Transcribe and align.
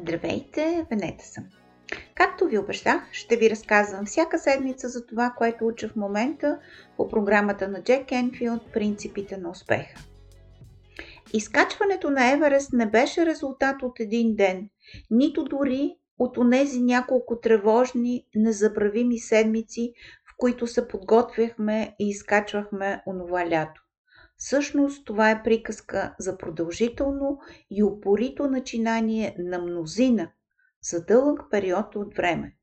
Здравейте, 0.00 0.86
Венета 0.90 1.24
съм. 1.24 1.44
Както 2.14 2.46
ви 2.46 2.58
обещах, 2.58 3.12
ще 3.12 3.36
ви 3.36 3.50
разказвам 3.50 4.06
всяка 4.06 4.38
седмица 4.38 4.88
за 4.88 5.06
това, 5.06 5.34
което 5.38 5.66
уча 5.66 5.88
в 5.88 5.96
момента 5.96 6.58
по 6.96 7.08
програмата 7.08 7.68
на 7.68 7.82
Джек 7.82 8.12
Енфилд 8.12 8.72
«Принципите 8.72 9.36
на 9.36 9.50
успеха». 9.50 10.00
Изкачването 11.32 12.10
на 12.10 12.32
Еверест 12.32 12.72
не 12.72 12.86
беше 12.86 13.26
резултат 13.26 13.82
от 13.82 14.00
един 14.00 14.36
ден, 14.36 14.68
нито 15.10 15.44
дори 15.44 15.96
от 16.18 16.36
онези 16.36 16.80
няколко 16.80 17.40
тревожни, 17.40 18.26
незабравими 18.34 19.18
седмици, 19.18 19.92
в 20.30 20.34
които 20.36 20.66
се 20.66 20.88
подготвяхме 20.88 21.96
и 21.98 22.08
изкачвахме 22.08 23.02
онова 23.06 23.50
лято. 23.50 23.85
Всъщност 24.38 25.06
това 25.06 25.30
е 25.30 25.42
приказка 25.42 26.14
за 26.18 26.38
продължително 26.38 27.38
и 27.70 27.82
упорито 27.82 28.50
начинание 28.50 29.36
на 29.38 29.58
мнозина 29.58 30.30
за 30.82 31.04
дълъг 31.04 31.40
период 31.50 31.96
от 31.96 32.16
време. 32.16 32.56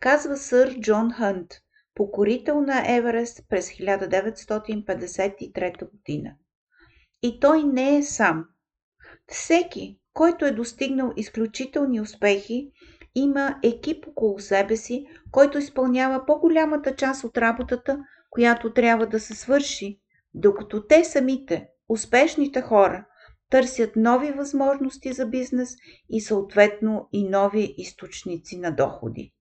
Казва 0.00 0.36
сър 0.36 0.80
Джон 0.80 1.12
Хънт, 1.12 1.54
покорител 1.94 2.60
на 2.60 2.96
Еверест 2.96 3.40
през 3.48 3.68
1953 3.68 5.90
година. 5.90 6.34
И 7.22 7.40
той 7.40 7.62
не 7.62 7.96
е 7.96 8.02
сам. 8.02 8.44
Всеки, 9.26 10.00
който 10.12 10.44
е 10.44 10.50
достигнал 10.50 11.12
изключителни 11.16 12.00
успехи, 12.00 12.72
има 13.14 13.60
екип 13.62 14.08
около 14.08 14.38
себе 14.38 14.76
си, 14.76 15.06
който 15.30 15.58
изпълнява 15.58 16.26
по-голямата 16.26 16.96
част 16.96 17.24
от 17.24 17.38
работата, 17.38 18.04
която 18.30 18.72
трябва 18.72 19.06
да 19.06 19.20
се 19.20 19.34
свърши, 19.34 20.00
докато 20.34 20.86
те 20.86 21.04
самите, 21.04 21.68
успешните 21.88 22.60
хора, 22.60 23.06
търсят 23.50 23.96
нови 23.96 24.30
възможности 24.30 25.12
за 25.12 25.26
бизнес 25.26 25.74
и 26.10 26.20
съответно 26.20 27.08
и 27.12 27.28
нови 27.28 27.74
източници 27.78 28.58
на 28.58 28.70
доходи. 28.70 29.32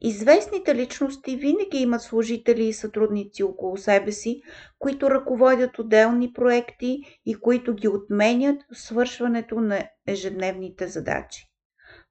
Известните 0.00 0.74
личности 0.74 1.36
винаги 1.36 1.78
имат 1.78 2.02
служители 2.02 2.64
и 2.64 2.72
сътрудници 2.72 3.42
около 3.42 3.76
себе 3.76 4.12
си, 4.12 4.42
които 4.78 5.10
ръководят 5.10 5.78
отделни 5.78 6.32
проекти 6.32 6.98
и 7.26 7.34
които 7.34 7.74
ги 7.74 7.88
отменят 7.88 8.62
в 8.72 8.78
свършването 8.78 9.60
на 9.60 9.88
ежедневните 10.06 10.88
задачи. 10.88 11.50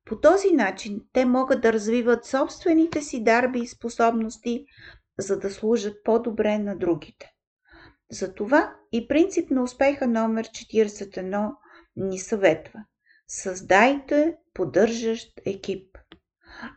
По 0.05 0.19
този 0.19 0.51
начин 0.51 1.01
те 1.13 1.25
могат 1.25 1.61
да 1.61 1.73
развиват 1.73 2.25
собствените 2.25 3.01
си 3.01 3.23
дарби 3.23 3.59
и 3.59 3.67
способности, 3.67 4.65
за 5.19 5.39
да 5.39 5.49
служат 5.49 6.03
по-добре 6.03 6.57
на 6.57 6.77
другите. 6.77 7.32
Затова 8.11 8.75
и 8.91 9.07
принцип 9.07 9.51
на 9.51 9.63
успеха 9.63 10.07
номер 10.07 10.47
41 10.47 11.51
ни 11.95 12.19
съветва. 12.19 12.79
Създайте 13.27 14.35
поддържащ 14.53 15.41
екип. 15.45 15.97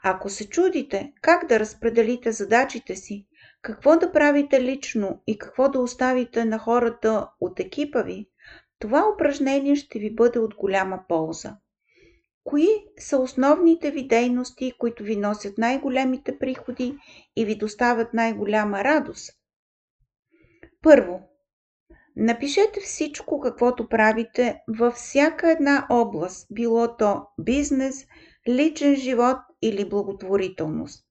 Ако 0.03 0.29
се 0.29 0.49
чудите 0.49 1.13
как 1.23 1.47
да 1.47 1.61
разпределите 1.61 2.33
задачите 2.33 2.97
си, 2.97 3.27
какво 3.63 3.97
да 3.97 4.13
правите 4.13 4.63
лично 4.63 5.23
и 5.27 5.39
какво 5.39 5.69
да 5.69 5.81
оставите 5.81 6.45
на 6.45 6.59
хората 6.59 7.29
от 7.41 7.61
екипа 7.61 8.03
ви, 8.03 8.29
това 8.79 9.09
упражнение 9.15 9.77
ще 9.77 9.99
ви 9.99 10.15
бъде 10.15 10.39
от 10.39 10.55
голяма 10.55 11.05
полза. 11.09 11.57
Кои 12.45 12.69
са 12.99 13.19
основните 13.19 13.91
ви 13.91 14.07
дейности, 14.07 14.73
които 14.79 15.03
ви 15.03 15.17
носят 15.17 15.59
най-големите 15.59 16.39
приходи 16.39 16.99
и 17.37 17.45
ви 17.45 17.55
доставят 17.55 18.15
най-голяма 18.15 18.85
радост? 18.85 19.36
Първо, 20.87 21.21
напишете 22.17 22.81
всичко, 22.81 23.41
каквото 23.41 23.89
правите 23.89 24.61
във 24.79 24.95
всяка 24.95 25.51
една 25.51 25.87
област, 25.91 26.47
било 26.51 26.97
то 26.97 27.23
бизнес, 27.41 28.07
личен 28.49 28.97
живот 28.97 29.37
или 29.63 29.89
благотворителност. 29.89 31.05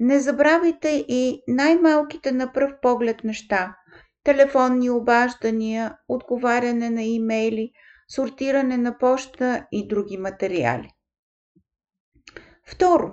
Не 0.00 0.20
забравяйте 0.20 1.04
и 1.08 1.42
най-малките 1.48 2.32
на 2.32 2.52
пръв 2.52 2.72
поглед 2.82 3.24
неща– 3.24 3.76
телефонни 4.24 4.90
обаждания, 4.90 5.98
отговаряне 6.08 6.90
на 6.90 7.02
имейли, 7.02 7.70
сортиране 8.08 8.76
на 8.76 8.98
поща 8.98 9.66
и 9.72 9.88
други 9.88 10.16
материали. 10.16 10.90
Второ, 12.66 13.12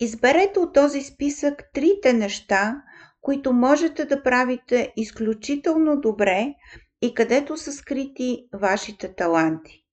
изберете 0.00 0.58
от 0.58 0.74
този 0.74 1.02
списък 1.02 1.70
трите 1.74 2.12
неща, 2.12 2.82
които 3.20 3.52
можете 3.52 4.04
да 4.04 4.22
правите 4.22 4.92
изключително 4.96 6.00
добре 6.00 6.54
и 7.02 7.14
където 7.14 7.56
са 7.56 7.72
скрити 7.72 8.48
вашите 8.52 9.14
таланти. 9.14 9.84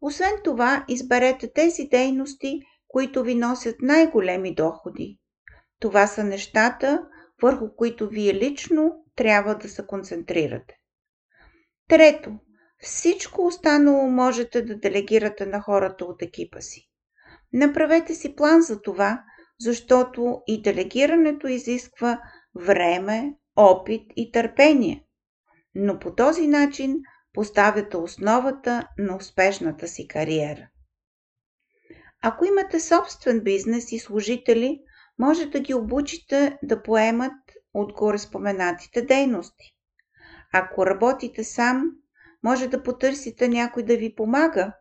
Освен 0.00 0.32
това, 0.44 0.84
изберете 0.88 1.52
тези 1.52 1.84
дейности, 1.84 2.60
които 2.88 3.22
ви 3.22 3.34
носят 3.34 3.76
най-големи 3.80 4.54
доходи. 4.54 5.18
Това 5.80 6.06
са 6.06 6.24
нещата, 6.24 7.06
върху 7.42 7.76
които 7.76 8.08
вие 8.08 8.34
лично 8.34 9.04
трябва 9.16 9.54
да 9.54 9.68
се 9.68 9.86
концентрирате. 9.86 10.74
Трето, 11.88 12.38
всичко 12.78 13.46
останало 13.46 14.10
можете 14.10 14.62
да 14.62 14.76
делегирате 14.76 15.46
на 15.46 15.60
хората 15.60 16.04
от 16.04 16.22
екипа 16.22 16.60
си. 16.60 16.88
Направете 17.52 18.14
си 18.14 18.36
план 18.36 18.62
за 18.62 18.82
това, 18.82 19.22
защото 19.60 20.42
и 20.46 20.62
делегирането 20.62 21.48
изисква 21.48 22.20
време, 22.54 23.34
опит 23.56 24.12
и 24.16 24.32
търпение. 24.32 25.04
Но 25.74 25.98
по 25.98 26.14
този 26.14 26.46
начин 26.46 26.96
поставяте 27.32 27.96
основата 27.96 28.88
на 28.98 29.16
успешната 29.16 29.88
си 29.88 30.08
кариера. 30.08 30.68
Ако 32.22 32.44
имате 32.44 32.80
собствен 32.80 33.40
бизнес 33.40 33.92
и 33.92 33.98
служители, 33.98 34.80
може 35.18 35.46
да 35.46 35.60
ги 35.60 35.74
обучите 35.74 36.58
да 36.62 36.82
поемат 36.82 37.32
от 37.74 37.92
горе 37.92 38.18
споменатите 38.18 39.02
дейности. 39.02 39.74
Ако 40.52 40.86
работите 40.86 41.44
сам, 41.44 41.90
може 42.42 42.68
да 42.68 42.82
потърсите 42.82 43.48
някой 43.48 43.82
да 43.82 43.96
ви 43.96 44.14
помага, 44.14 44.72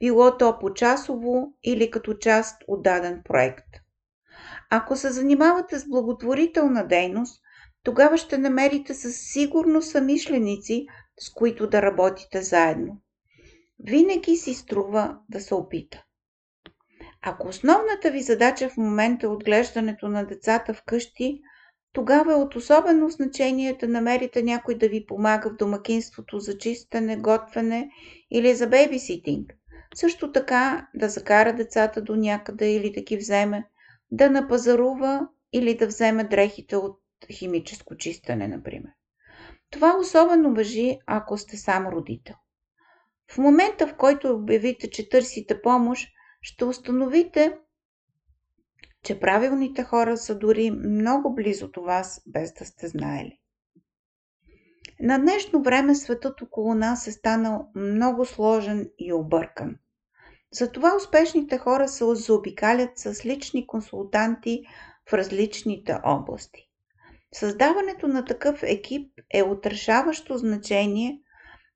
било 0.00 0.36
то 0.38 0.58
по-часово 0.58 1.58
или 1.64 1.90
като 1.90 2.14
част 2.14 2.62
от 2.68 2.82
даден 2.82 3.22
проект. 3.24 3.81
Ако 4.70 4.96
се 4.96 5.10
занимавате 5.10 5.78
с 5.78 5.88
благотворителна 5.88 6.86
дейност, 6.86 7.42
тогава 7.84 8.18
ще 8.18 8.38
намерите 8.38 8.94
със 8.94 9.16
сигурно 9.16 9.82
самишленици, 9.82 10.86
с 11.20 11.32
които 11.32 11.66
да 11.66 11.82
работите 11.82 12.42
заедно. 12.42 13.00
Винаги 13.78 14.36
си 14.36 14.54
струва 14.54 15.18
да 15.28 15.40
се 15.40 15.54
опита. 15.54 16.02
Ако 17.22 17.48
основната 17.48 18.10
ви 18.10 18.20
задача 18.20 18.68
в 18.68 18.76
момента 18.76 19.26
е 19.26 19.28
отглеждането 19.28 20.08
на 20.08 20.26
децата 20.26 20.74
вкъщи, 20.74 21.40
тогава 21.92 22.32
е 22.32 22.36
от 22.36 22.56
особено 22.56 23.08
значение 23.08 23.76
да 23.80 23.88
намерите 23.88 24.42
някой 24.42 24.78
да 24.78 24.88
ви 24.88 25.06
помага 25.06 25.50
в 25.50 25.56
домакинството 25.56 26.38
за 26.38 26.58
чистене, 26.58 27.16
готвене 27.16 27.90
или 28.30 28.54
за 28.54 28.66
бейбиситинг. 28.66 29.52
Също 29.94 30.32
така 30.32 30.88
да 30.94 31.08
закара 31.08 31.52
децата 31.52 32.02
до 32.02 32.16
някъде 32.16 32.72
или 32.72 32.92
да 32.92 33.00
ги 33.00 33.16
вземе, 33.16 33.64
да 34.12 34.30
напазарува 34.30 35.28
или 35.52 35.76
да 35.76 35.86
вземе 35.86 36.24
дрехите 36.24 36.76
от 36.76 37.00
химическо 37.30 37.96
чистене, 37.96 38.48
например. 38.48 38.90
Това 39.70 39.96
особено 40.00 40.54
въжи, 40.54 40.98
ако 41.06 41.38
сте 41.38 41.56
сам 41.56 41.86
родител. 41.86 42.34
В 43.32 43.38
момента, 43.38 43.86
в 43.86 43.96
който 43.96 44.34
обявите, 44.34 44.90
че 44.90 45.08
търсите 45.08 45.62
помощ, 45.62 46.08
ще 46.42 46.64
установите, 46.64 47.58
че 49.04 49.20
правилните 49.20 49.84
хора 49.84 50.16
са 50.16 50.38
дори 50.38 50.70
много 50.70 51.34
близо 51.34 51.68
до 51.68 51.82
вас, 51.82 52.22
без 52.26 52.52
да 52.52 52.64
сте 52.64 52.88
знаели. 52.88 53.38
На 55.00 55.18
днешно 55.18 55.62
време 55.62 55.94
светът 55.94 56.42
около 56.42 56.74
нас 56.74 57.06
е 57.06 57.12
станал 57.12 57.70
много 57.74 58.24
сложен 58.24 58.90
и 58.98 59.12
объркан. 59.12 59.76
Затова 60.52 60.96
успешните 60.96 61.58
хора 61.58 61.88
се 61.88 62.14
заобикалят 62.14 62.90
с 62.98 63.24
лични 63.24 63.66
консултанти 63.66 64.62
в 65.10 65.12
различните 65.12 65.98
области. 66.04 66.68
Създаването 67.34 68.08
на 68.08 68.24
такъв 68.24 68.62
екип 68.62 69.12
е 69.34 69.42
отрешаващо 69.42 70.38
значение 70.38 71.18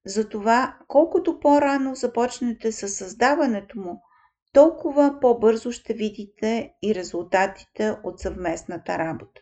за 0.06 0.28
това 0.28 0.76
колкото 0.88 1.40
по-рано 1.40 1.94
започнете 1.94 2.72
с 2.72 2.88
създаването 2.88 3.78
му, 3.78 4.02
толкова 4.52 5.18
по-бързо 5.20 5.72
ще 5.72 5.94
видите 5.94 6.72
и 6.82 6.94
резултатите 6.94 7.96
от 8.04 8.20
съвместната 8.20 8.98
работа. 8.98 9.40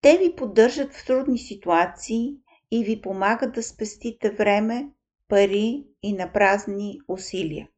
Те 0.00 0.18
ви 0.18 0.36
поддържат 0.36 0.94
в 0.94 1.06
трудни 1.06 1.38
ситуации 1.38 2.36
и 2.70 2.84
ви 2.84 3.00
помагат 3.00 3.52
да 3.52 3.62
спестите 3.62 4.30
време, 4.30 4.90
пари 5.32 5.84
и 6.02 6.12
напразни 6.12 7.00
усилия. 7.08 7.68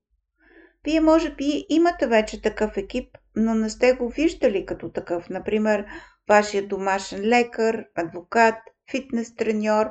Вие 0.84 1.00
може 1.00 1.34
би 1.34 1.66
имате 1.68 2.06
вече 2.06 2.42
такъв 2.42 2.76
екип, 2.76 3.18
но 3.36 3.54
не 3.54 3.70
сте 3.70 3.92
го 3.92 4.08
виждали 4.08 4.66
като 4.66 4.88
такъв. 4.88 5.30
Например, 5.30 5.86
вашия 6.28 6.68
домашен 6.68 7.20
лекар, 7.20 7.84
адвокат, 7.94 8.54
фитнес 8.90 9.34
треньор 9.34 9.86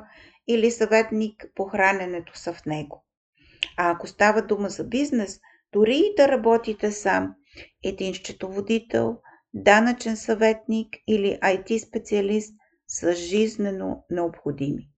или 0.47 0.71
съветник 0.71 1.45
по 1.55 1.65
храненето 1.65 2.37
са 2.37 2.53
в 2.53 2.65
него. 2.65 3.05
А 3.77 3.91
ако 3.91 4.07
става 4.07 4.41
дума 4.41 4.69
за 4.69 4.83
бизнес, 4.83 5.39
дори 5.73 5.97
и 5.97 6.15
да 6.17 6.27
работите 6.27 6.91
сам, 6.91 7.35
един 7.83 8.13
счетоводител, 8.13 9.17
данъчен 9.53 10.17
съветник 10.17 10.95
или 11.07 11.39
IT 11.43 11.87
специалист 11.87 12.55
са 12.87 13.13
жизнено 13.13 14.03
необходими. 14.09 14.92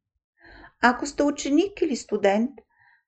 Ако 0.81 1.05
сте 1.05 1.23
ученик 1.23 1.81
или 1.81 1.95
студент, 1.95 2.51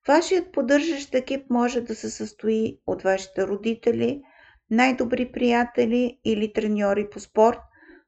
вашият 0.07 0.51
поддържащ 0.51 1.15
екип 1.15 1.49
може 1.49 1.81
да 1.81 1.95
се 1.95 2.09
състои 2.09 2.79
от 2.87 3.01
вашите 3.01 3.47
родители, 3.47 4.21
най-добри 4.69 5.31
приятели 5.31 6.19
или 6.25 6.53
треньори 6.53 7.09
по 7.09 7.19
спорт. 7.19 7.59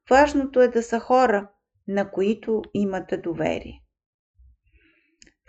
Важното 0.10 0.62
е 0.62 0.68
да 0.68 0.84
са 0.84 1.00
хора, 1.00 1.50
на 1.88 2.12
които 2.12 2.62
имате 2.74 3.18
доверие. 3.18 3.82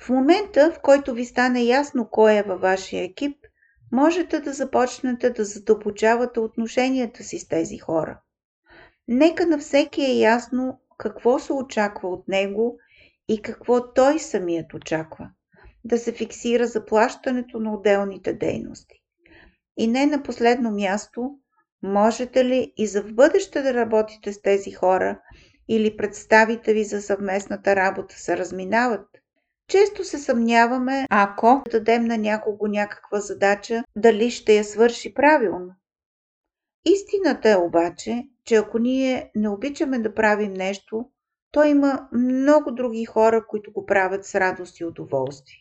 В 0.00 0.08
момента, 0.08 0.72
в 0.72 0.80
който 0.80 1.14
ви 1.14 1.24
стане 1.24 1.62
ясно 1.62 2.08
кой 2.10 2.34
е 2.34 2.42
във 2.42 2.60
вашия 2.60 3.04
екип, 3.04 3.36
можете 3.92 4.40
да 4.40 4.52
започнете 4.52 5.30
да 5.30 5.44
задълбочавате 5.44 6.40
отношенията 6.40 7.24
си 7.24 7.38
с 7.38 7.48
тези 7.48 7.78
хора. 7.78 8.20
Нека 9.08 9.46
на 9.46 9.58
всеки 9.58 10.02
е 10.02 10.18
ясно 10.18 10.80
какво 10.98 11.38
се 11.38 11.52
очаква 11.52 12.08
от 12.08 12.28
него 12.28 12.78
и 13.30 13.42
какво 13.42 13.92
той 13.92 14.18
самият 14.18 14.74
очаква. 14.74 15.30
Да 15.84 15.98
се 15.98 16.12
фиксира 16.12 16.66
заплащането 16.66 17.58
на 17.60 17.74
отделните 17.74 18.32
дейности. 18.32 19.02
И 19.76 19.86
не 19.86 20.06
на 20.06 20.22
последно 20.22 20.70
място, 20.70 21.30
можете 21.82 22.44
ли 22.44 22.72
и 22.76 22.86
за 22.86 23.02
в 23.02 23.14
бъдеще 23.14 23.62
да 23.62 23.74
работите 23.74 24.32
с 24.32 24.42
тези 24.42 24.70
хора 24.70 25.20
или 25.68 25.96
представите 25.96 26.74
ви 26.74 26.84
за 26.84 27.02
съвместната 27.02 27.76
работа 27.76 28.14
се 28.18 28.36
разминават? 28.36 29.06
Често 29.68 30.04
се 30.04 30.18
съмняваме, 30.18 31.06
ако 31.10 31.62
дадем 31.70 32.04
на 32.04 32.18
някого 32.18 32.66
някаква 32.66 33.20
задача, 33.20 33.84
дали 33.96 34.30
ще 34.30 34.56
я 34.56 34.64
свърши 34.64 35.14
правилно. 35.14 35.74
Истината 36.84 37.50
е 37.50 37.56
обаче, 37.56 38.24
че 38.44 38.54
ако 38.54 38.78
ние 38.78 39.30
не 39.34 39.48
обичаме 39.48 39.98
да 39.98 40.14
правим 40.14 40.52
нещо, 40.52 41.04
то 41.52 41.64
има 41.64 42.08
много 42.12 42.70
други 42.70 43.04
хора, 43.04 43.46
които 43.46 43.72
го 43.72 43.86
правят 43.86 44.24
с 44.24 44.34
радост 44.34 44.80
и 44.80 44.84
удоволствие. 44.84 45.60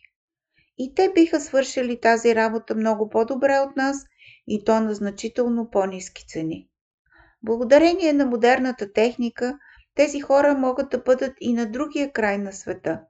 И 0.78 0.94
те 0.94 1.12
биха 1.14 1.40
свършили 1.40 2.00
тази 2.00 2.34
работа 2.34 2.74
много 2.74 3.08
по-добре 3.08 3.58
от 3.58 3.76
нас 3.76 4.04
и 4.48 4.64
то 4.64 4.80
на 4.80 4.94
значително 4.94 5.70
по-низки 5.70 6.26
цени. 6.26 6.68
Благодарение 7.42 8.12
на 8.12 8.26
модерната 8.26 8.92
техника, 8.92 9.58
тези 9.94 10.20
хора 10.20 10.54
могат 10.54 10.90
да 10.90 10.98
бъдат 10.98 11.32
и 11.40 11.52
на 11.52 11.66
другия 11.66 12.12
край 12.12 12.38
на 12.38 12.52
света. 12.52 13.00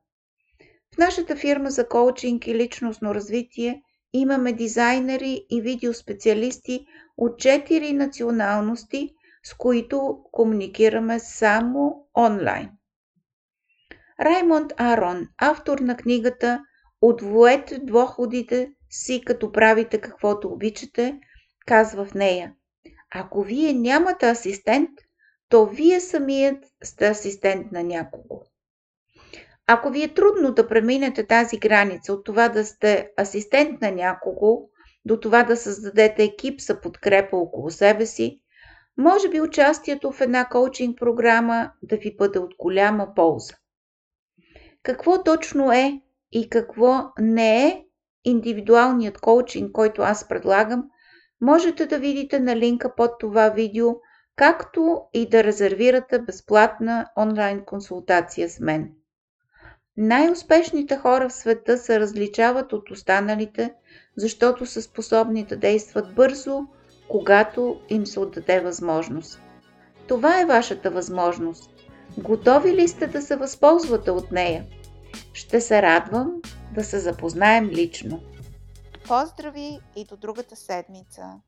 В 0.94 0.98
нашата 0.98 1.36
фирма 1.36 1.70
за 1.70 1.88
коучинг 1.88 2.46
и 2.46 2.54
личностно 2.54 3.14
развитие 3.14 3.82
имаме 4.12 4.52
дизайнери 4.52 5.46
и 5.50 5.60
видеоспециалисти 5.60 6.86
от 7.16 7.32
4 7.32 7.92
националности, 7.92 9.14
с 9.42 9.54
които 9.54 10.24
комуникираме 10.32 11.18
само 11.18 12.08
онлайн. 12.16 12.70
Раймонд 14.20 14.72
Арон, 14.76 15.28
автор 15.38 15.78
на 15.78 15.96
книгата 15.96 16.64
Отвоете 17.02 17.78
доходите 17.78 18.72
си, 18.90 19.22
като 19.26 19.52
правите 19.52 20.00
каквото 20.00 20.48
обичате, 20.48 21.20
казва 21.66 22.04
в 22.04 22.14
нея. 22.14 22.54
Ако 23.14 23.42
вие 23.42 23.72
нямате 23.72 24.28
асистент, 24.28 24.90
то 25.48 25.66
вие 25.66 26.00
самият 26.00 26.64
сте 26.82 27.08
асистент 27.08 27.72
на 27.72 27.82
някого. 27.82 28.42
Ако 29.66 29.90
ви 29.90 30.02
е 30.02 30.14
трудно 30.14 30.52
да 30.54 30.68
преминете 30.68 31.26
тази 31.26 31.58
граница 31.58 32.12
от 32.12 32.24
това 32.24 32.48
да 32.48 32.64
сте 32.64 33.10
асистент 33.20 33.80
на 33.80 33.90
някого, 33.90 34.68
до 35.04 35.20
това 35.20 35.42
да 35.42 35.56
създадете 35.56 36.24
екип 36.24 36.60
за 36.60 36.80
подкрепа 36.80 37.36
около 37.36 37.70
себе 37.70 38.06
си, 38.06 38.40
може 38.98 39.28
би 39.28 39.40
участието 39.40 40.12
в 40.12 40.20
една 40.20 40.44
коучинг 40.44 40.98
програма 40.98 41.70
да 41.82 41.96
ви 41.96 42.16
бъде 42.16 42.38
от 42.38 42.54
голяма 42.58 43.14
полза. 43.14 43.54
Какво 44.82 45.22
точно 45.22 45.72
е 45.72 46.00
и 46.32 46.48
какво 46.48 47.12
не 47.18 47.66
е 47.66 47.84
индивидуалният 48.24 49.20
коучинг, 49.20 49.72
който 49.72 50.02
аз 50.02 50.28
предлагам, 50.28 50.84
можете 51.40 51.86
да 51.86 51.98
видите 51.98 52.40
на 52.40 52.56
линка 52.56 52.94
под 52.94 53.10
това 53.20 53.48
видео, 53.48 53.94
както 54.36 55.00
и 55.14 55.28
да 55.28 55.44
резервирате 55.44 56.18
безплатна 56.18 57.06
онлайн 57.16 57.64
консултация 57.64 58.48
с 58.48 58.60
мен. 58.60 58.92
Най-успешните 59.96 60.96
хора 60.96 61.28
в 61.28 61.32
света 61.32 61.78
се 61.78 62.00
различават 62.00 62.72
от 62.72 62.90
останалите, 62.90 63.74
защото 64.16 64.66
са 64.66 64.82
способни 64.82 65.44
да 65.44 65.56
действат 65.56 66.14
бързо, 66.14 66.60
когато 67.10 67.80
им 67.88 68.06
се 68.06 68.20
отдаде 68.20 68.60
възможност. 68.60 69.40
Това 70.08 70.40
е 70.40 70.46
вашата 70.46 70.90
възможност. 70.90 71.70
Готови 72.18 72.72
ли 72.72 72.88
сте 72.88 73.06
да 73.06 73.22
се 73.22 73.36
възползвате 73.36 74.10
от 74.10 74.32
нея? 74.32 74.66
Ще 75.32 75.60
се 75.60 75.82
радвам 75.82 76.32
да 76.74 76.84
се 76.84 76.98
запознаем 76.98 77.68
лично. 77.68 78.20
Поздрави 79.08 79.78
и 79.96 80.04
до 80.04 80.16
другата 80.16 80.56
седмица! 80.56 81.40